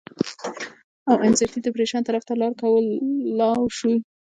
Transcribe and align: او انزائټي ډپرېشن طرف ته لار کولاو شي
او 1.09 1.15
انزائټي 1.25 1.59
ډپرېشن 1.65 2.01
طرف 2.09 2.23
ته 2.27 2.33
لار 2.39 2.53
کولاو 2.61 3.61
شي 3.77 3.93